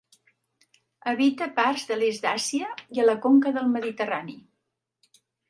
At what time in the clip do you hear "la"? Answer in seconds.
3.11-3.17